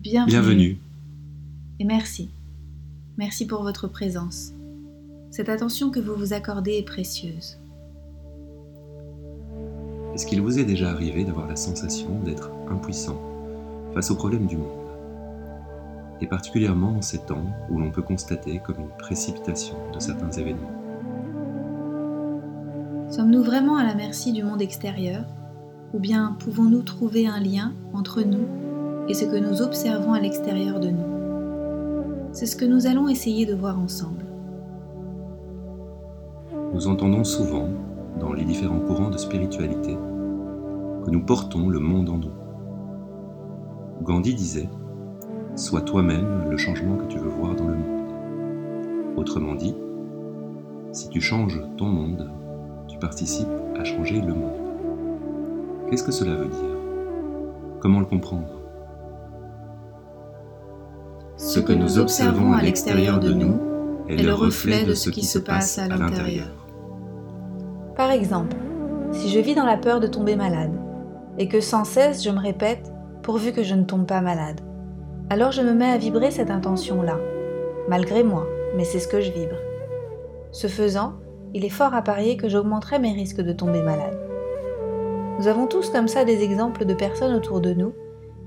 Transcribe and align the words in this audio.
Bienvenue. 0.00 0.30
Bienvenue. 0.30 0.78
Et 1.78 1.84
merci. 1.84 2.30
Merci 3.18 3.46
pour 3.46 3.62
votre 3.62 3.86
présence. 3.86 4.54
Cette 5.30 5.50
attention 5.50 5.90
que 5.90 6.00
vous 6.00 6.14
vous 6.14 6.32
accordez 6.32 6.78
est 6.78 6.86
précieuse. 6.86 7.58
Est-ce 10.14 10.24
qu'il 10.24 10.40
vous 10.40 10.58
est 10.58 10.64
déjà 10.64 10.90
arrivé 10.90 11.22
d'avoir 11.22 11.46
la 11.46 11.56
sensation 11.56 12.18
d'être 12.24 12.50
impuissant 12.70 13.20
face 13.92 14.10
aux 14.10 14.14
problèmes 14.14 14.46
du 14.46 14.56
monde? 14.56 14.88
Et 16.22 16.26
particulièrement 16.26 16.96
en 16.96 17.02
ces 17.02 17.18
temps 17.18 17.44
où 17.68 17.78
l'on 17.78 17.90
peut 17.90 18.00
constater 18.00 18.58
comme 18.64 18.80
une 18.80 18.96
précipitation 18.98 19.76
de 19.92 20.00
certains 20.00 20.30
événements. 20.30 20.72
Sommes-nous 23.10 23.42
vraiment 23.42 23.76
à 23.76 23.84
la 23.84 23.94
merci 23.94 24.32
du 24.32 24.42
monde 24.44 24.62
extérieur? 24.62 25.26
Ou 25.92 25.98
bien 25.98 26.38
pouvons-nous 26.38 26.84
trouver 26.84 27.26
un 27.26 27.40
lien 27.40 27.74
entre 27.92 28.22
nous 28.22 28.46
et 29.10 29.14
ce 29.14 29.24
que 29.24 29.36
nous 29.36 29.60
observons 29.60 30.12
à 30.12 30.20
l'extérieur 30.20 30.78
de 30.78 30.90
nous 30.90 32.30
C'est 32.30 32.46
ce 32.46 32.54
que 32.54 32.64
nous 32.64 32.86
allons 32.86 33.08
essayer 33.08 33.44
de 33.44 33.56
voir 33.56 33.76
ensemble. 33.76 34.24
Nous 36.72 36.86
entendons 36.86 37.24
souvent, 37.24 37.68
dans 38.20 38.32
les 38.32 38.44
différents 38.44 38.78
courants 38.78 39.10
de 39.10 39.18
spiritualité, 39.18 39.98
que 41.04 41.10
nous 41.10 41.24
portons 41.24 41.68
le 41.68 41.80
monde 41.80 42.08
en 42.08 42.18
nous. 42.18 42.30
Gandhi 44.04 44.32
disait 44.32 44.68
Sois 45.56 45.80
toi-même 45.80 46.48
le 46.48 46.56
changement 46.56 46.96
que 46.96 47.06
tu 47.06 47.18
veux 47.18 47.30
voir 47.30 47.56
dans 47.56 47.66
le 47.66 47.74
monde. 47.74 48.12
Autrement 49.16 49.56
dit, 49.56 49.74
si 50.92 51.08
tu 51.08 51.20
changes 51.20 51.60
ton 51.76 51.86
monde, 51.86 52.30
tu 52.86 52.96
participes 52.96 53.48
à 53.76 53.82
changer 53.82 54.20
le 54.20 54.34
monde. 54.34 55.90
Qu'est-ce 55.90 56.04
que 56.04 56.12
cela 56.12 56.36
veut 56.36 56.46
dire? 56.46 56.76
Comment 57.80 57.98
le 57.98 58.06
comprendre? 58.06 58.59
Ce 61.50 61.58
que 61.58 61.72
nous 61.72 61.98
observons 61.98 62.52
à 62.52 62.62
l'extérieur 62.62 63.18
de 63.18 63.32
nous 63.32 63.58
est 64.08 64.22
le 64.22 64.32
reflet 64.32 64.84
de 64.84 64.94
ce 64.94 65.10
qui 65.10 65.24
se 65.24 65.40
passe 65.40 65.78
à 65.78 65.88
l'intérieur. 65.88 66.46
Par 67.96 68.12
exemple, 68.12 68.56
si 69.10 69.30
je 69.30 69.40
vis 69.40 69.56
dans 69.56 69.66
la 69.66 69.76
peur 69.76 69.98
de 69.98 70.06
tomber 70.06 70.36
malade, 70.36 70.70
et 71.38 71.48
que 71.48 71.60
sans 71.60 71.82
cesse 71.82 72.22
je 72.22 72.30
me 72.30 72.38
répète 72.38 72.92
pourvu 73.24 73.50
que 73.50 73.64
je 73.64 73.74
ne 73.74 73.82
tombe 73.82 74.06
pas 74.06 74.20
malade, 74.20 74.60
alors 75.28 75.50
je 75.50 75.62
me 75.62 75.74
mets 75.74 75.90
à 75.90 75.98
vibrer 75.98 76.30
cette 76.30 76.52
intention-là, 76.52 77.18
malgré 77.88 78.22
moi, 78.22 78.46
mais 78.76 78.84
c'est 78.84 79.00
ce 79.00 79.08
que 79.08 79.20
je 79.20 79.32
vibre. 79.32 79.56
Ce 80.52 80.68
faisant, 80.68 81.14
il 81.52 81.64
est 81.64 81.68
fort 81.68 81.94
à 81.94 82.02
parier 82.02 82.36
que 82.36 82.48
j'augmenterai 82.48 83.00
mes 83.00 83.12
risques 83.12 83.40
de 83.40 83.52
tomber 83.52 83.82
malade. 83.82 84.20
Nous 85.40 85.48
avons 85.48 85.66
tous 85.66 85.90
comme 85.90 86.06
ça 86.06 86.24
des 86.24 86.44
exemples 86.44 86.84
de 86.84 86.94
personnes 86.94 87.34
autour 87.34 87.60
de 87.60 87.74
nous 87.74 87.92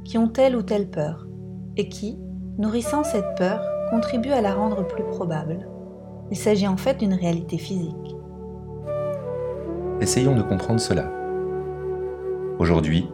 qui 0.06 0.18
ont 0.18 0.30
telle 0.30 0.56
ou 0.56 0.62
telle 0.62 0.90
peur, 0.90 1.28
et 1.76 1.90
qui, 1.90 2.18
nourrissant 2.58 3.04
cette 3.04 3.36
peur, 3.36 3.62
contribuent 3.90 4.32
à 4.32 4.42
la 4.42 4.54
rendre 4.54 4.86
plus 4.88 5.04
probable. 5.04 5.68
Il 6.32 6.38
s'agit 6.38 6.68
en 6.68 6.78
fait 6.78 6.98
d'une 6.98 7.14
réalité 7.14 7.58
physique. 7.58 8.16
Essayons 10.02 10.36
de 10.36 10.44
comprendre 10.44 10.80
cela. 10.80 11.12
Aujourd'hui, 12.60 13.10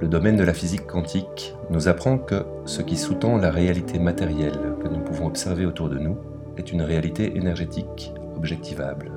le 0.00 0.06
domaine 0.06 0.36
de 0.36 0.44
la 0.44 0.54
physique 0.54 0.86
quantique 0.86 1.56
nous 1.70 1.88
apprend 1.88 2.18
que 2.18 2.44
ce 2.66 2.82
qui 2.82 2.96
sous-tend 2.96 3.36
la 3.36 3.50
réalité 3.50 3.98
matérielle 3.98 4.76
que 4.82 4.88
nous 4.88 5.00
pouvons 5.00 5.26
observer 5.26 5.66
autour 5.66 5.88
de 5.88 5.98
nous 5.98 6.16
est 6.56 6.70
une 6.72 6.82
réalité 6.82 7.36
énergétique 7.36 8.12
objectivable. 8.36 9.10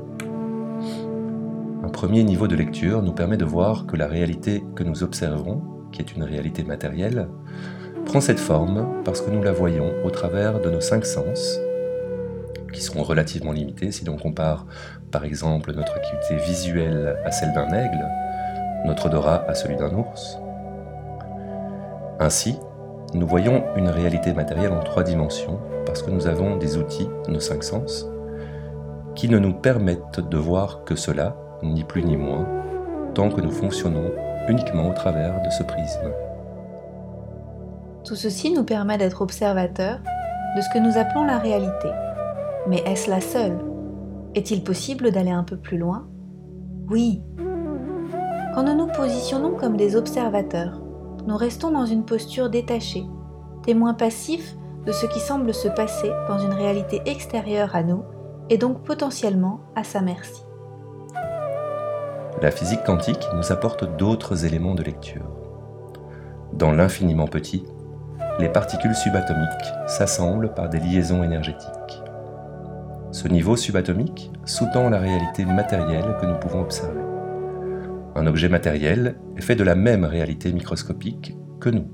Un 1.83 1.89
premier 1.89 2.23
niveau 2.23 2.47
de 2.47 2.55
lecture 2.55 3.03
nous 3.03 3.13
permet 3.13 3.37
de 3.37 3.45
voir 3.45 3.85
que 3.85 3.95
la 3.95 4.07
réalité 4.07 4.63
que 4.75 4.83
nous 4.83 5.03
observons, 5.03 5.61
qui 5.91 6.01
est 6.01 6.15
une 6.15 6.23
réalité 6.23 6.63
matérielle, 6.63 7.27
prend 8.05 8.21
cette 8.21 8.39
forme 8.39 8.87
parce 9.03 9.21
que 9.21 9.29
nous 9.31 9.43
la 9.43 9.51
voyons 9.51 9.91
au 10.03 10.09
travers 10.09 10.59
de 10.59 10.69
nos 10.69 10.81
cinq 10.81 11.05
sens, 11.05 11.59
qui 12.73 12.81
seront 12.81 13.03
relativement 13.03 13.51
limités 13.51 13.91
si 13.91 14.05
l'on 14.05 14.17
compare 14.17 14.65
par 15.11 15.25
exemple 15.25 15.73
notre 15.73 15.95
acuité 15.95 16.37
visuelle 16.37 17.17
à 17.25 17.31
celle 17.31 17.53
d'un 17.53 17.67
aigle, 17.67 18.05
notre 18.85 19.07
odorat 19.07 19.45
à 19.47 19.55
celui 19.55 19.75
d'un 19.75 19.93
ours. 19.93 20.37
Ainsi, 22.19 22.57
nous 23.13 23.27
voyons 23.27 23.63
une 23.75 23.89
réalité 23.89 24.33
matérielle 24.33 24.71
en 24.71 24.83
trois 24.83 25.03
dimensions 25.03 25.59
parce 25.85 26.01
que 26.01 26.11
nous 26.11 26.27
avons 26.27 26.57
des 26.57 26.77
outils, 26.77 27.09
nos 27.27 27.39
cinq 27.39 27.63
sens, 27.63 28.07
qui 29.15 29.27
ne 29.27 29.39
nous 29.39 29.53
permettent 29.53 30.21
de 30.21 30.37
voir 30.37 30.83
que 30.85 30.95
cela, 30.95 31.35
ni 31.61 31.83
plus 31.83 32.03
ni 32.03 32.15
moins, 32.15 32.47
tant 33.13 33.29
que 33.29 33.41
nous 33.41 33.51
fonctionnons 33.51 34.11
uniquement 34.47 34.89
au 34.89 34.93
travers 34.93 35.41
de 35.41 35.49
ce 35.49 35.63
prisme. 35.63 36.11
Tout 38.05 38.15
ceci 38.15 38.51
nous 38.51 38.63
permet 38.63 38.97
d'être 38.97 39.21
observateurs 39.21 39.99
de 40.55 40.61
ce 40.61 40.69
que 40.73 40.79
nous 40.79 40.97
appelons 40.97 41.23
la 41.23 41.37
réalité. 41.37 41.89
Mais 42.67 42.79
est-ce 42.85 43.09
la 43.09 43.21
seule? 43.21 43.59
Est-il 44.33 44.63
possible 44.63 45.11
d'aller 45.11 45.31
un 45.31 45.43
peu 45.43 45.57
plus 45.57 45.77
loin? 45.77 46.07
Oui. 46.89 47.21
Quand 48.55 48.63
nous 48.63 48.75
nous 48.75 48.87
positionnons 48.87 49.55
comme 49.55 49.77
des 49.77 49.95
observateurs, 49.95 50.81
nous 51.27 51.37
restons 51.37 51.71
dans 51.71 51.85
une 51.85 52.03
posture 52.03 52.49
détachée, 52.49 53.05
témoins 53.63 53.93
passifs 53.93 54.55
de 54.85 54.91
ce 54.91 55.05
qui 55.05 55.19
semble 55.19 55.53
se 55.53 55.67
passer 55.67 56.09
dans 56.27 56.39
une 56.39 56.53
réalité 56.53 57.01
extérieure 57.05 57.75
à 57.75 57.83
nous 57.83 58.03
et 58.49 58.57
donc 58.57 58.83
potentiellement 58.83 59.61
à 59.75 59.83
sa 59.83 60.01
merci. 60.01 60.43
La 62.41 62.49
physique 62.49 62.83
quantique 62.83 63.27
nous 63.35 63.51
apporte 63.51 63.97
d'autres 63.97 64.45
éléments 64.45 64.73
de 64.73 64.81
lecture. 64.81 65.29
Dans 66.53 66.71
l'infiniment 66.71 67.27
petit, 67.27 67.63
les 68.41 68.49
particules 68.49 68.95
subatomiques 68.95 69.71
s'assemblent 69.85 70.53
par 70.55 70.67
des 70.67 70.79
liaisons 70.79 71.23
énergétiques. 71.23 72.01
Ce 73.11 73.27
niveau 73.27 73.55
subatomique 73.55 74.31
sous-tend 74.45 74.89
la 74.89 74.97
réalité 74.97 75.45
matérielle 75.45 76.15
que 76.19 76.25
nous 76.25 76.39
pouvons 76.39 76.61
observer. 76.61 77.01
Un 78.15 78.25
objet 78.25 78.49
matériel 78.49 79.15
est 79.37 79.41
fait 79.41 79.55
de 79.55 79.63
la 79.63 79.75
même 79.75 80.05
réalité 80.05 80.51
microscopique 80.51 81.37
que 81.59 81.69
nous. 81.69 81.85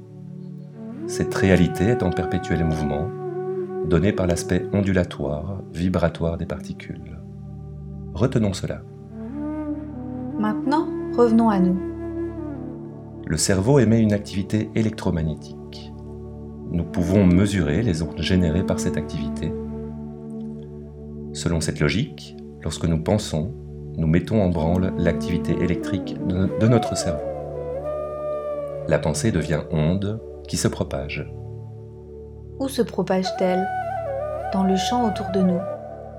Cette 1.07 1.35
réalité 1.35 1.85
est 1.87 2.03
en 2.03 2.11
perpétuel 2.11 2.63
mouvement, 2.63 3.09
donnée 3.85 4.13
par 4.13 4.25
l'aspect 4.25 4.65
ondulatoire, 4.71 5.61
vibratoire 5.73 6.37
des 6.37 6.45
particules. 6.45 7.19
Retenons 8.13 8.53
cela. 8.53 8.81
Maintenant, 10.39 10.87
revenons 11.17 11.49
à 11.49 11.59
nous. 11.59 11.77
Le 13.25 13.37
cerveau 13.37 13.79
émet 13.79 14.01
une 14.01 14.13
activité 14.13 14.69
électromagnétique. 14.75 15.56
Nous 16.71 16.83
pouvons 16.83 17.25
mesurer 17.25 17.81
les 17.81 18.03
ondes 18.03 18.21
générées 18.21 18.65
par 18.65 18.79
cette 18.79 18.97
activité. 18.97 19.53
Selon 21.33 21.61
cette 21.61 21.79
logique, 21.79 22.35
lorsque 22.61 22.85
nous 22.85 23.01
pensons, 23.01 23.53
nous 23.97 24.07
mettons 24.07 24.41
en 24.41 24.49
branle 24.49 24.93
l'activité 24.97 25.53
électrique 25.53 26.17
de 26.27 26.67
notre 26.67 26.97
cerveau. 26.97 27.23
La 28.87 28.99
pensée 28.99 29.31
devient 29.31 29.61
onde 29.71 30.21
qui 30.47 30.57
se 30.57 30.67
propage. 30.67 31.29
Où 32.59 32.67
se 32.67 32.81
propage-t-elle? 32.81 33.67
Dans 34.53 34.63
le 34.63 34.75
champ 34.75 35.07
autour 35.07 35.27
de 35.33 35.41
nous, 35.41 35.59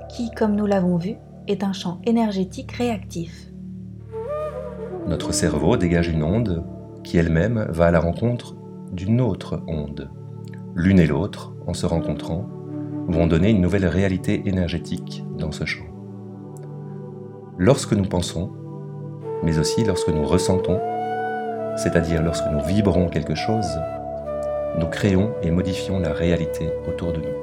qui, 0.09 0.31
comme 0.31 0.55
nous 0.55 0.67
l'avons 0.67 0.97
vu, 0.97 1.17
est 1.47 1.65
un 1.65 1.73
champ 1.73 2.01
énergétique 2.05 2.73
réactif. 2.73 3.51
Notre 5.07 5.33
cerveau 5.33 5.77
dégage 5.77 6.09
une 6.09 6.23
onde 6.23 6.65
qui 7.03 7.17
elle-même 7.17 7.67
va 7.71 7.87
à 7.87 7.91
la 7.91 8.01
rencontre 8.01 8.55
d'une 8.93 9.21
autre 9.21 9.63
onde. 9.67 10.11
L'une 10.81 11.01
et 11.01 11.09
l'autre, 11.09 11.53
en 11.67 11.75
se 11.75 11.87
rencontrant, 11.87 12.47
vont 13.09 13.27
donner 13.27 13.51
une 13.51 13.61
nouvelle 13.61 13.87
réalité 13.87 14.49
énergétique 14.49 15.25
dans 15.37 15.51
ce 15.51 15.65
champ. 15.65 15.87
Lorsque 17.57 17.95
nous 17.95 18.05
pensons, 18.05 18.53
mais 19.43 19.59
aussi 19.59 19.83
lorsque 19.83 20.11
nous 20.11 20.25
ressentons, 20.25 20.79
c'est-à-dire 21.75 22.23
lorsque 22.23 22.49
nous 22.53 22.61
vibrons 22.61 23.09
quelque 23.09 23.35
chose, 23.35 23.67
nous 24.79 24.87
créons 24.87 25.33
et 25.43 25.51
modifions 25.51 25.99
la 25.99 26.13
réalité 26.13 26.71
autour 26.89 27.13
de 27.13 27.23
nous. 27.23 27.37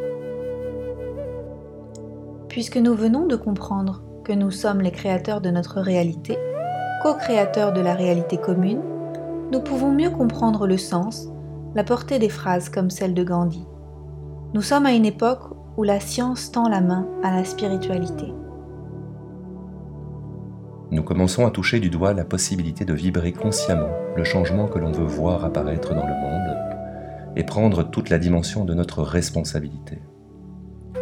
Puisque 2.48 2.78
nous 2.78 2.96
venons 2.96 3.28
de 3.28 3.36
comprendre 3.36 4.02
que 4.24 4.32
nous 4.32 4.52
sommes 4.52 4.80
les 4.80 4.92
créateurs 4.92 5.42
de 5.42 5.50
notre 5.50 5.82
réalité, 5.82 6.38
co-créateurs 7.04 7.74
de 7.74 7.82
la 7.82 7.96
réalité 7.96 8.38
commune, 8.38 8.82
nous 9.52 9.60
pouvons 9.60 9.92
mieux 9.92 10.10
comprendre 10.10 10.68
le 10.68 10.78
sens, 10.78 11.28
la 11.76 11.84
portée 11.84 12.20
des 12.20 12.30
phrases 12.30 12.70
comme 12.70 12.90
celle 12.90 13.14
de 13.14 13.24
Gandhi. 13.24 13.68
Nous 14.54 14.62
sommes 14.62 14.86
à 14.86 14.94
une 14.94 15.06
époque 15.06 15.52
où 15.76 15.84
la 15.84 16.00
science 16.00 16.52
tend 16.52 16.70
la 16.70 16.80
main 16.80 17.06
à 17.22 17.36
la 17.36 17.44
spiritualité. 17.44 18.34
Nous 20.92 21.04
commençons 21.04 21.46
à 21.46 21.52
toucher 21.52 21.82
du 21.82 21.90
doigt 21.90 22.14
la 22.14 22.24
possibilité 22.24 22.86
de 22.86 22.94
vibrer 22.94 23.34
consciemment 23.34 23.90
le 24.16 24.24
changement 24.24 24.68
que 24.68 24.80
l'on 24.80 24.94
veut 24.94 25.06
voir 25.06 25.44
apparaître 25.44 25.94
dans 25.94 26.08
le 26.08 26.14
monde 26.14 26.56
et 27.36 27.44
prendre 27.44 27.84
toute 27.84 28.10
la 28.10 28.20
dimension 28.20 28.64
de 28.64 28.74
notre 28.74 29.02
responsabilité. 29.02 30.02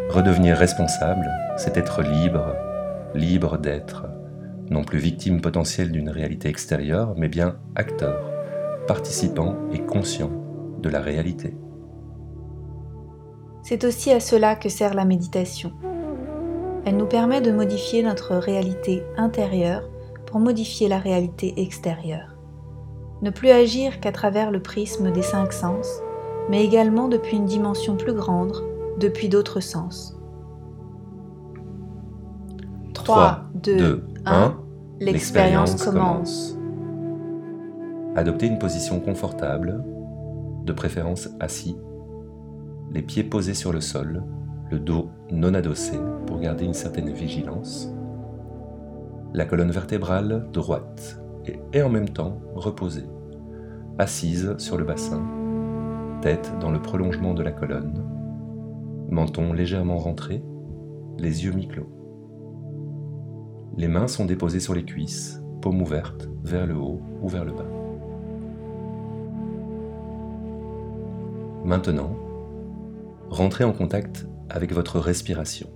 Redevenir 0.09 0.57
responsable, 0.57 1.29
c'est 1.55 1.77
être 1.77 2.01
libre, 2.01 2.55
libre 3.13 3.59
d'être, 3.59 4.07
non 4.71 4.83
plus 4.83 4.97
victime 4.97 5.39
potentielle 5.39 5.91
d'une 5.91 6.09
réalité 6.09 6.49
extérieure, 6.49 7.13
mais 7.15 7.27
bien 7.27 7.57
acteur, 7.75 8.31
participant 8.87 9.55
et 9.71 9.79
conscient 9.79 10.31
de 10.83 10.89
la 10.89 11.00
réalité. 11.00 11.56
C'est 13.63 13.85
aussi 13.85 14.12
à 14.12 14.19
cela 14.19 14.56
que 14.56 14.69
sert 14.69 14.94
la 14.94 15.06
méditation. 15.06 15.71
Elle 16.85 16.97
nous 16.97 17.07
permet 17.07 17.39
de 17.39 17.51
modifier 17.51 18.03
notre 18.03 18.35
réalité 18.35 19.03
intérieure 19.18 19.89
pour 20.27 20.39
modifier 20.39 20.89
la 20.89 21.00
réalité 21.00 21.53
extérieure. 21.57 22.35
Ne 23.21 23.30
plus 23.30 23.50
agir 23.50 24.01
qu'à 24.01 24.12
travers 24.12 24.51
le 24.51 24.62
prisme 24.62 25.12
des 25.12 25.21
cinq 25.21 25.53
sens, 25.53 25.88
mais 26.50 26.63
également 26.65 27.07
depuis 27.07 27.38
une 27.38 27.45
dimension 27.45 27.95
plus 27.95 28.13
grande, 28.13 28.57
depuis 29.00 29.29
d'autres 29.29 29.62
sens. 29.62 30.19
3, 32.94 33.45
2, 33.56 34.06
1, 34.25 34.57
l'expérience 35.00 35.81
commence. 35.81 36.57
Adoptez 38.15 38.47
une 38.47 38.59
position 38.59 39.00
confortable, 39.00 39.83
de 40.63 40.74
préférence 40.74 41.30
assis, 41.39 41.75
les 42.92 43.01
pieds 43.01 43.24
posés 43.24 43.54
sur 43.54 43.74
le 43.74 43.81
sol, 43.81 44.24
le 44.71 44.80
dos 44.80 45.10
non 45.31 45.54
adossé 45.54 45.98
pour 46.25 46.39
garder 46.39 46.65
une 46.65 46.74
certaine 46.74 47.12
vigilance, 47.12 47.94
la 49.33 49.45
colonne 49.45 49.71
vertébrale 49.71 50.48
droite 50.51 51.19
et, 51.74 51.81
en 51.81 51.89
même 51.89 52.10
temps 52.10 52.39
reposée, 52.56 53.07
assise 53.98 54.56
sur 54.57 54.77
le 54.77 54.86
bassin, 54.86 55.21
tête 56.21 56.54
dans 56.60 56.71
le 56.71 56.81
prolongement 56.81 57.33
de 57.33 57.44
la 57.44 57.51
colonne, 57.51 58.06
menton 59.10 59.54
légèrement 59.54 59.98
rentré, 59.98 60.44
les 61.18 61.45
yeux 61.45 61.51
mi-clos. 61.51 61.89
Les 63.77 63.88
mains 63.88 64.07
sont 64.07 64.25
déposées 64.25 64.60
sur 64.60 64.75
les 64.75 64.86
cuisses, 64.86 65.42
paume 65.62 65.81
ouverte 65.81 66.30
vers 66.44 66.68
le 66.68 66.75
haut 66.75 67.01
ou 67.21 67.27
vers 67.27 67.45
le 67.45 67.54
bas. 67.54 67.82
Maintenant, 71.63 72.13
rentrez 73.30 73.63
en 73.63 73.71
contact 73.71 74.27
avec 74.50 74.74
votre 74.74 75.00
respiration 75.00 75.69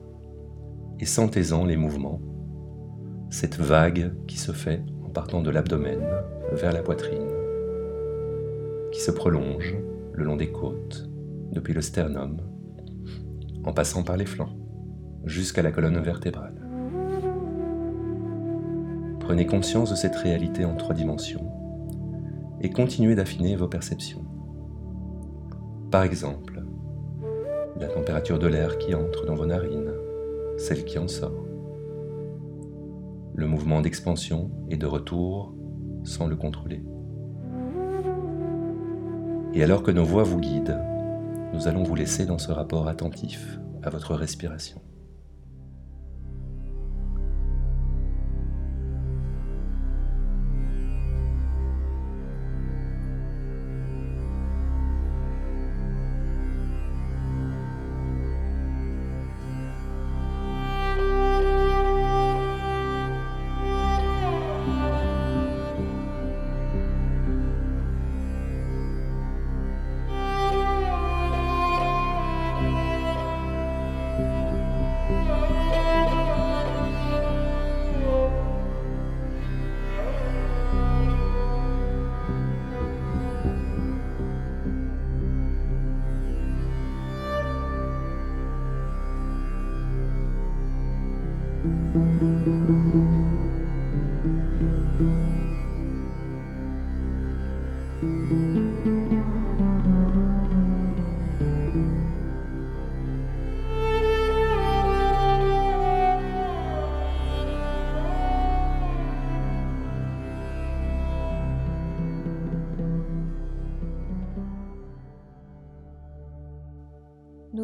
et 0.99 1.05
sentez-en 1.05 1.65
les 1.65 1.77
mouvements, 1.77 2.21
cette 3.29 3.57
vague 3.57 4.11
qui 4.27 4.37
se 4.37 4.51
fait 4.51 4.83
en 5.05 5.09
partant 5.09 5.41
de 5.41 5.49
l'abdomen 5.49 6.01
vers 6.51 6.73
la 6.73 6.83
poitrine, 6.83 7.29
qui 8.91 8.99
se 8.99 9.11
prolonge 9.11 9.77
le 10.11 10.25
long 10.25 10.35
des 10.35 10.51
côtes, 10.51 11.09
depuis 11.53 11.73
le 11.73 11.81
sternum, 11.81 12.37
en 13.63 13.71
passant 13.71 14.03
par 14.03 14.17
les 14.17 14.25
flancs, 14.25 14.57
jusqu'à 15.23 15.61
la 15.61 15.71
colonne 15.71 15.99
vertébrale. 15.99 16.67
Prenez 19.21 19.45
conscience 19.45 19.89
de 19.89 19.95
cette 19.95 20.15
réalité 20.15 20.65
en 20.65 20.75
trois 20.75 20.95
dimensions 20.95 21.49
et 22.59 22.71
continuez 22.71 23.15
d'affiner 23.15 23.55
vos 23.55 23.67
perceptions. 23.69 24.26
Par 25.91 26.03
exemple, 26.03 26.61
la 27.79 27.87
température 27.87 28.39
de 28.39 28.47
l'air 28.47 28.77
qui 28.77 28.93
entre 28.93 29.25
dans 29.25 29.35
vos 29.35 29.45
narines, 29.45 29.93
celle 30.57 30.83
qui 30.83 30.99
en 30.99 31.07
sort, 31.07 31.45
le 33.35 33.47
mouvement 33.47 33.81
d'expansion 33.81 34.51
et 34.69 34.75
de 34.75 34.85
retour 34.85 35.53
sans 36.03 36.27
le 36.27 36.35
contrôler. 36.35 36.83
Et 39.53 39.63
alors 39.63 39.81
que 39.81 39.91
nos 39.91 40.03
voix 40.03 40.23
vous 40.23 40.39
guident, 40.39 40.81
nous 41.53 41.67
allons 41.69 41.83
vous 41.83 41.95
laisser 41.95 42.25
dans 42.25 42.37
ce 42.37 42.51
rapport 42.51 42.87
attentif 42.87 43.57
à 43.81 43.89
votre 43.89 44.13
respiration. 44.13 44.81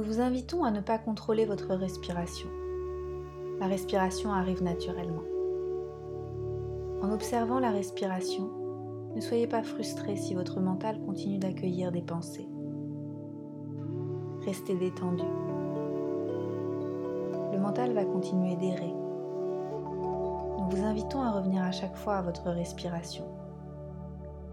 Nous 0.03 0.15
vous 0.15 0.19
invitons 0.19 0.65
à 0.65 0.71
ne 0.71 0.81
pas 0.81 0.97
contrôler 0.97 1.45
votre 1.45 1.73
respiration. 1.75 2.49
La 3.61 3.67
respiration 3.67 4.33
arrive 4.33 4.61
naturellement. 4.61 5.23
En 7.01 7.09
observant 7.13 7.57
la 7.57 7.71
respiration, 7.71 8.51
ne 9.15 9.21
soyez 9.21 9.47
pas 9.47 9.63
frustré 9.63 10.17
si 10.17 10.33
votre 10.33 10.59
mental 10.59 10.99
continue 11.05 11.37
d'accueillir 11.37 11.93
des 11.93 12.01
pensées. 12.01 12.49
Restez 14.45 14.75
détendu. 14.75 15.23
Le 17.53 17.57
mental 17.57 17.93
va 17.93 18.03
continuer 18.03 18.57
d'errer. 18.57 18.93
Nous 20.59 20.69
vous 20.69 20.83
invitons 20.83 21.21
à 21.21 21.31
revenir 21.31 21.63
à 21.63 21.71
chaque 21.71 21.95
fois 21.95 22.17
à 22.17 22.21
votre 22.23 22.49
respiration. 22.49 23.23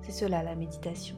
C'est 0.02 0.12
cela 0.12 0.44
la 0.44 0.54
méditation. 0.54 1.16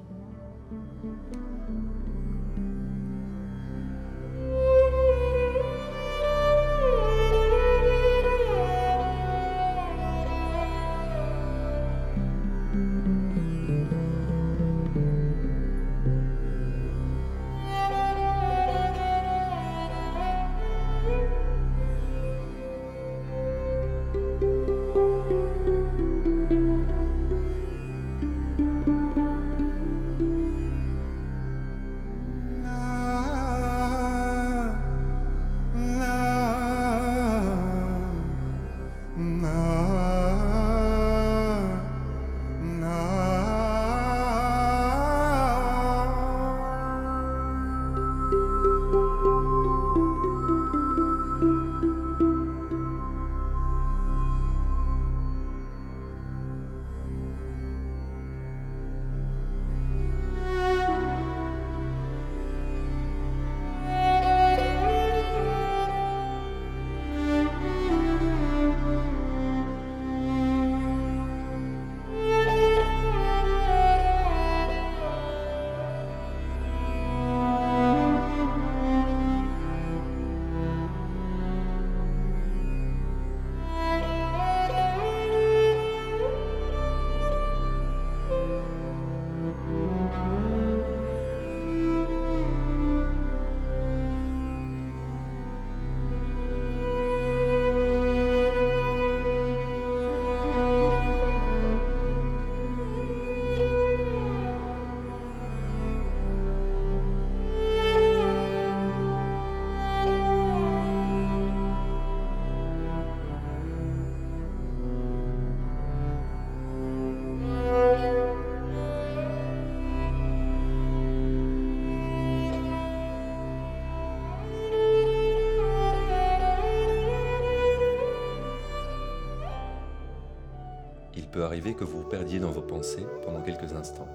Peut 131.43 131.46
arriver 131.46 131.75
que 131.75 131.82
vous 131.82 132.05
perdiez 132.05 132.39
dans 132.39 132.53
vos 132.53 132.63
pensées 132.63 133.05
pendant 133.25 133.43
quelques 133.43 133.72
instants. 133.72 134.06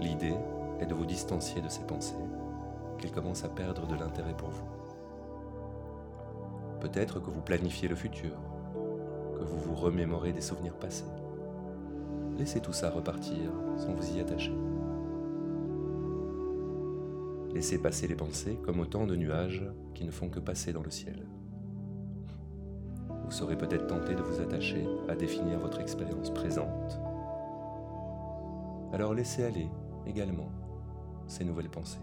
L'idée 0.00 0.34
est 0.80 0.86
de 0.86 0.94
vous 0.94 1.06
distancier 1.06 1.62
de 1.62 1.68
ces 1.68 1.84
pensées, 1.84 2.16
qu'elles 2.98 3.12
commencent 3.12 3.44
à 3.44 3.48
perdre 3.48 3.86
de 3.86 3.94
l'intérêt 3.94 4.36
pour 4.36 4.48
vous. 4.48 4.66
Peut-être 6.80 7.20
que 7.20 7.30
vous 7.30 7.40
planifiez 7.40 7.86
le 7.86 7.94
futur, 7.94 8.32
que 9.38 9.44
vous 9.44 9.58
vous 9.58 9.76
remémorez 9.76 10.32
des 10.32 10.40
souvenirs 10.40 10.74
passés. 10.74 11.04
Laissez 12.36 12.58
tout 12.58 12.72
ça 12.72 12.90
repartir 12.90 13.52
sans 13.76 13.94
vous 13.94 14.16
y 14.16 14.20
attacher. 14.20 14.56
Laissez 17.54 17.80
passer 17.80 18.08
les 18.08 18.16
pensées 18.16 18.58
comme 18.64 18.80
autant 18.80 19.06
de 19.06 19.14
nuages 19.14 19.64
qui 19.94 20.04
ne 20.04 20.10
font 20.10 20.30
que 20.30 20.40
passer 20.40 20.72
dans 20.72 20.82
le 20.82 20.90
ciel. 20.90 21.28
Vous 23.26 23.32
serez 23.32 23.58
peut-être 23.58 23.88
tenté 23.88 24.14
de 24.14 24.22
vous 24.22 24.40
attacher 24.40 24.86
à 25.08 25.16
définir 25.16 25.58
votre 25.58 25.80
expérience 25.80 26.32
présente. 26.32 27.00
Alors 28.92 29.14
laissez 29.14 29.42
aller 29.42 29.68
également 30.06 30.48
ces 31.26 31.44
nouvelles 31.44 31.68
pensées. 31.68 31.98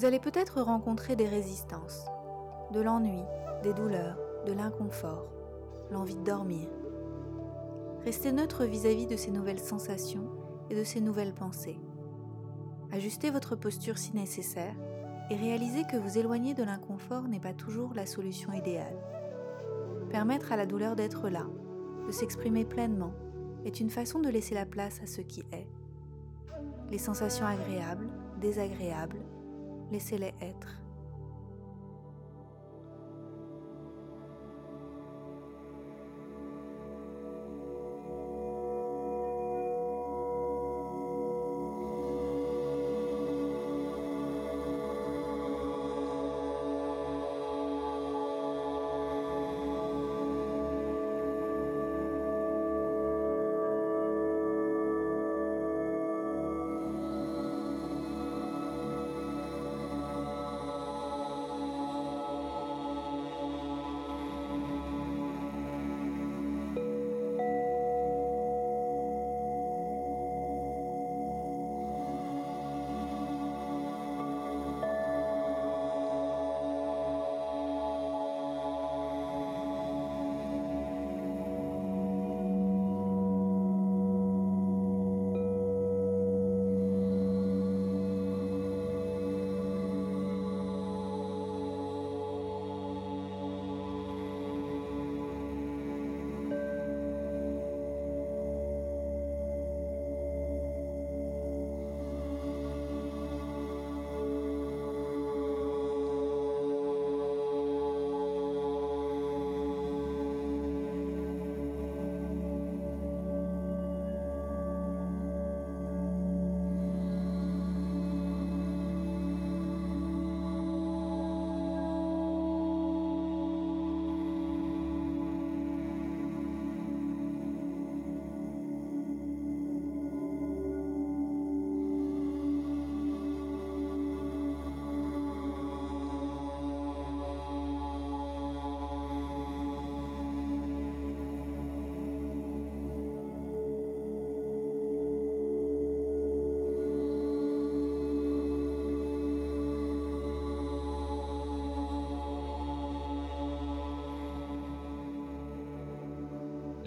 Vous 0.00 0.06
allez 0.06 0.18
peut-être 0.18 0.62
rencontrer 0.62 1.14
des 1.14 1.28
résistances, 1.28 2.06
de 2.72 2.80
l'ennui, 2.80 3.22
des 3.62 3.74
douleurs, 3.74 4.16
de 4.46 4.52
l'inconfort, 4.54 5.26
l'envie 5.90 6.16
de 6.16 6.24
dormir. 6.24 6.70
Restez 8.06 8.32
neutre 8.32 8.64
vis-à-vis 8.64 9.06
de 9.06 9.16
ces 9.16 9.30
nouvelles 9.30 9.60
sensations 9.60 10.26
et 10.70 10.74
de 10.74 10.84
ces 10.84 11.02
nouvelles 11.02 11.34
pensées. 11.34 11.78
Ajustez 12.90 13.28
votre 13.28 13.56
posture 13.56 13.98
si 13.98 14.16
nécessaire 14.16 14.74
et 15.28 15.36
réalisez 15.36 15.84
que 15.84 15.98
vous 15.98 16.16
éloigner 16.16 16.54
de 16.54 16.64
l'inconfort 16.64 17.28
n'est 17.28 17.38
pas 17.38 17.52
toujours 17.52 17.92
la 17.92 18.06
solution 18.06 18.54
idéale. 18.54 18.96
Permettre 20.08 20.50
à 20.50 20.56
la 20.56 20.64
douleur 20.64 20.96
d'être 20.96 21.28
là, 21.28 21.44
de 22.06 22.10
s'exprimer 22.10 22.64
pleinement, 22.64 23.12
est 23.66 23.80
une 23.80 23.90
façon 23.90 24.20
de 24.20 24.30
laisser 24.30 24.54
la 24.54 24.64
place 24.64 24.98
à 25.02 25.06
ce 25.06 25.20
qui 25.20 25.40
est. 25.52 25.68
Les 26.90 26.96
sensations 26.96 27.44
agréables, 27.44 28.08
désagréables, 28.40 29.20
laissez-les 29.90 30.34
être. 30.40 30.79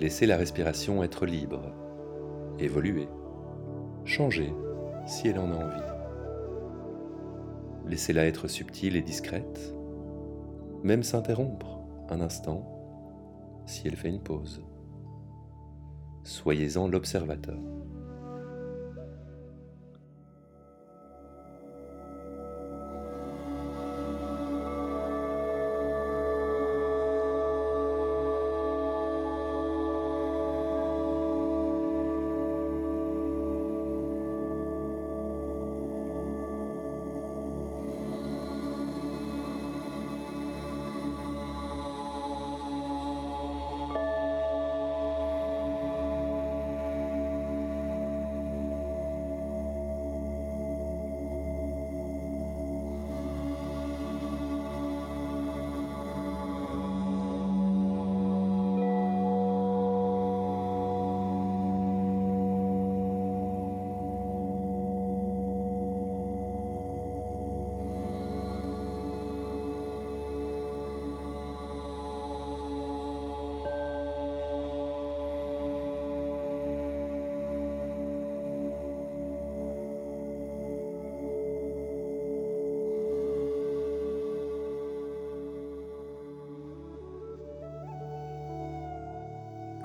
Laissez 0.03 0.25
la 0.25 0.36
respiration 0.36 1.01
être 1.01 1.25
libre, 1.25 1.62
évoluer, 2.60 3.07
changer 4.03 4.53
si 5.07 5.29
elle 5.29 5.39
en 5.39 5.50
a 5.50 5.55
envie. 5.55 5.91
Laissez-la 7.88 8.25
être 8.25 8.50
subtile 8.50 8.98
et 8.98 9.01
discrète, 9.01 9.74
même 10.83 11.03
s'interrompre 11.03 11.79
un 12.10 12.19
instant 12.19 12.69
si 13.65 13.88
elle 13.88 13.95
fait 13.95 14.10
une 14.10 14.19
pause. 14.19 14.62
Soyez-en 16.24 16.89
l'observateur. 16.89 17.62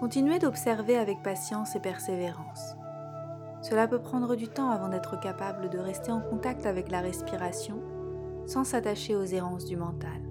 Continuez 0.09 0.39
d'observer 0.39 0.97
avec 0.97 1.23
patience 1.23 1.77
et 1.77 1.81
persévérance. 1.81 2.77
Cela 3.61 3.87
peut 3.87 4.01
prendre 4.01 4.37
du 4.37 4.49
temps 4.49 4.71
avant 4.71 4.89
d'être 4.89 5.21
capable 5.21 5.69
de 5.69 5.77
rester 5.77 6.11
en 6.11 6.23
contact 6.23 6.65
avec 6.65 6.91
la 6.91 7.03
respiration 7.03 7.83
sans 8.47 8.65
s'attacher 8.65 9.15
aux 9.15 9.27
errances 9.27 9.67
du 9.67 9.77
mental. 9.77 10.28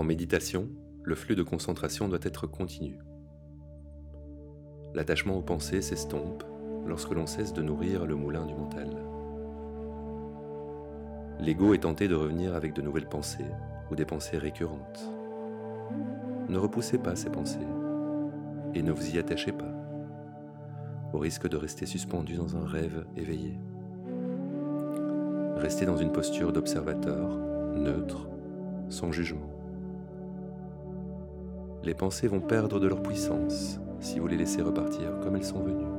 En 0.00 0.02
méditation, 0.02 0.66
le 1.02 1.14
flux 1.14 1.36
de 1.36 1.42
concentration 1.42 2.08
doit 2.08 2.20
être 2.22 2.46
continu. 2.46 2.96
L'attachement 4.94 5.36
aux 5.36 5.42
pensées 5.42 5.82
s'estompe 5.82 6.42
lorsque 6.86 7.12
l'on 7.12 7.26
cesse 7.26 7.52
de 7.52 7.60
nourrir 7.60 8.06
le 8.06 8.14
moulin 8.14 8.46
du 8.46 8.54
mental. 8.54 8.88
L'ego 11.38 11.74
est 11.74 11.82
tenté 11.82 12.08
de 12.08 12.14
revenir 12.14 12.54
avec 12.54 12.72
de 12.72 12.80
nouvelles 12.80 13.10
pensées 13.10 13.44
ou 13.90 13.94
des 13.94 14.06
pensées 14.06 14.38
récurrentes. 14.38 15.06
Ne 16.48 16.56
repoussez 16.56 16.96
pas 16.96 17.14
ces 17.14 17.28
pensées 17.28 17.58
et 18.72 18.82
ne 18.82 18.92
vous 18.92 19.14
y 19.14 19.18
attachez 19.18 19.52
pas, 19.52 19.74
au 21.12 21.18
risque 21.18 21.46
de 21.46 21.58
rester 21.58 21.84
suspendu 21.84 22.36
dans 22.36 22.56
un 22.56 22.64
rêve 22.64 23.04
éveillé. 23.18 23.60
Restez 25.56 25.84
dans 25.84 25.98
une 25.98 26.12
posture 26.12 26.54
d'observateur, 26.54 27.36
neutre, 27.74 28.30
sans 28.88 29.12
jugement 29.12 29.59
les 31.82 31.94
pensées 31.94 32.28
vont 32.28 32.40
perdre 32.40 32.78
de 32.78 32.86
leur 32.86 33.02
puissance 33.02 33.80
si 34.00 34.18
vous 34.18 34.26
les 34.26 34.36
laissez 34.36 34.62
repartir 34.62 35.18
comme 35.22 35.36
elles 35.36 35.44
sont 35.44 35.62
venues. 35.62 35.89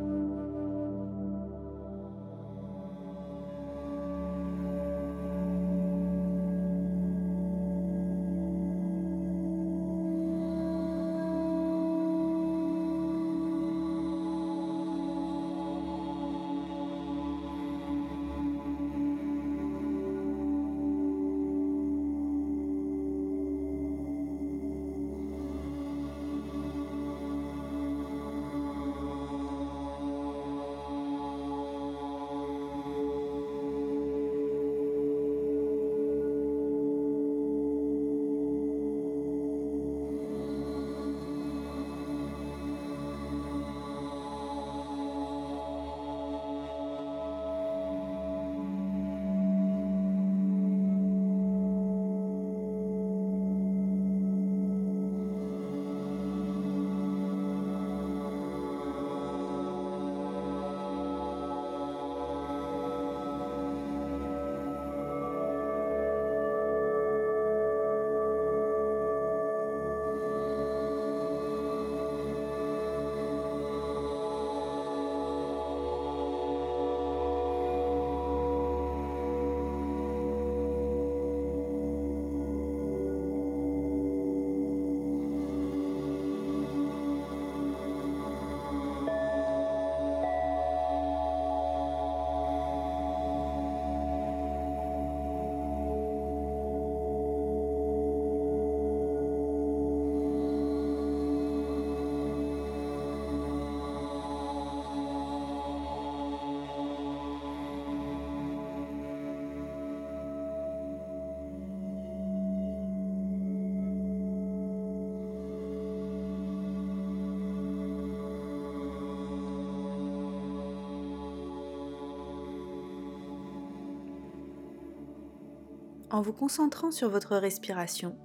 En 126.11 126.21
vous 126.21 126.33
concentrant 126.33 126.91
sur 126.91 127.09
votre 127.09 127.37
respiration, 127.37 128.17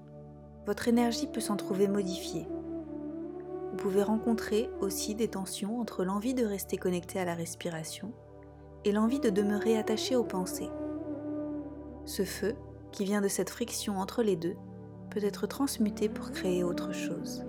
votre 0.66 0.88
énergie 0.88 1.28
peut 1.28 1.40
s'en 1.40 1.56
trouver 1.56 1.86
modifiée. 1.86 2.48
Vous 3.70 3.76
pouvez 3.76 4.02
rencontrer 4.02 4.68
aussi 4.80 5.14
des 5.14 5.28
tensions 5.28 5.78
entre 5.80 6.04
l'envie 6.04 6.34
de 6.34 6.44
rester 6.44 6.78
connecté 6.78 7.20
à 7.20 7.24
la 7.24 7.34
respiration 7.34 8.12
et 8.84 8.90
l'envie 8.90 9.20
de 9.20 9.30
demeurer 9.30 9.78
attaché 9.78 10.16
aux 10.16 10.24
pensées. 10.24 10.70
Ce 12.06 12.24
feu, 12.24 12.56
qui 12.90 13.04
vient 13.04 13.20
de 13.20 13.28
cette 13.28 13.50
friction 13.50 13.98
entre 13.98 14.24
les 14.24 14.34
deux, 14.34 14.56
peut 15.10 15.22
être 15.22 15.46
transmuté 15.46 16.08
pour 16.08 16.32
créer 16.32 16.64
autre 16.64 16.92
chose. 16.92 17.44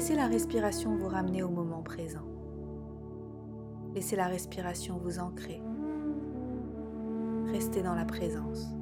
Laissez 0.00 0.14
la 0.14 0.28
respiration 0.28 0.96
vous 0.96 1.08
ramener 1.08 1.42
au 1.42 1.50
moment 1.50 1.82
présent. 1.82 2.24
Laissez 3.94 4.16
la 4.16 4.28
respiration 4.28 4.96
vous 4.96 5.18
ancrer. 5.18 5.60
Restez 7.52 7.82
dans 7.82 7.94
la 7.94 8.06
présence. 8.06 8.79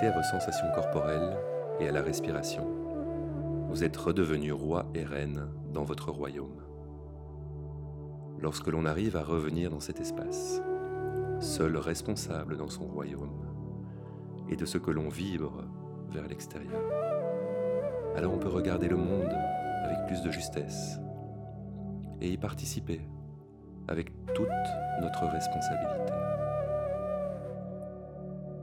À 0.00 0.10
vos 0.12 0.22
sensations 0.22 0.70
corporelles 0.76 1.36
et 1.80 1.88
à 1.88 1.92
la 1.92 2.02
respiration, 2.02 2.64
vous 3.68 3.82
êtes 3.82 3.96
redevenu 3.96 4.52
roi 4.52 4.86
et 4.94 5.02
reine 5.02 5.48
dans 5.74 5.82
votre 5.82 6.12
royaume. 6.12 6.62
Lorsque 8.40 8.68
l'on 8.68 8.86
arrive 8.86 9.16
à 9.16 9.24
revenir 9.24 9.70
dans 9.70 9.80
cet 9.80 9.98
espace, 10.00 10.62
seul 11.40 11.76
responsable 11.76 12.56
dans 12.56 12.68
son 12.68 12.86
royaume, 12.86 13.44
et 14.48 14.54
de 14.54 14.64
ce 14.64 14.78
que 14.78 14.92
l'on 14.92 15.08
vibre 15.08 15.64
vers 16.12 16.28
l'extérieur, 16.28 16.80
alors 18.14 18.32
on 18.32 18.38
peut 18.38 18.48
regarder 18.48 18.88
le 18.88 18.96
monde 18.96 19.34
avec 19.84 20.06
plus 20.06 20.22
de 20.22 20.30
justesse 20.30 21.00
et 22.20 22.30
y 22.30 22.36
participer 22.38 23.00
avec 23.88 24.12
toute 24.32 24.48
notre 25.00 25.26
responsabilité. 25.26 26.12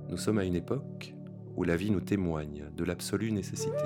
Nous 0.08 0.18
sommes 0.18 0.38
à 0.38 0.46
une 0.46 0.56
époque 0.56 1.15
où 1.56 1.64
la 1.64 1.76
vie 1.76 1.92
nous 1.92 2.02
témoigne 2.02 2.66
de 2.76 2.84
l'absolue 2.84 3.32
nécessité 3.32 3.86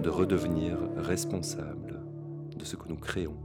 de 0.00 0.10
redevenir 0.10 0.78
responsable 0.96 2.00
de 2.56 2.64
ce 2.64 2.76
que 2.76 2.88
nous 2.88 2.96
créons. 2.96 3.36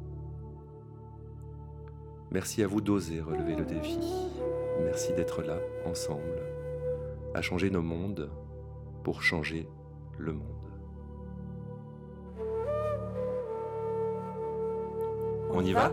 Merci 2.32 2.64
à 2.64 2.68
vous 2.68 2.82
d'oser 2.82 3.22
relever 3.22 3.56
le 3.56 3.66
défi. 3.66 4.00
Merci 4.84 5.14
d'être 5.14 5.42
là, 5.42 5.58
ensemble, 5.86 6.42
à 7.34 7.42
changer 7.42 7.70
nos 7.70 7.82
mondes 7.82 8.30
pour 9.04 9.22
changer 9.22 9.68
le 10.18 10.34
monde. 10.34 10.48
On 15.54 15.64
y 15.64 15.74
va? 15.74 15.92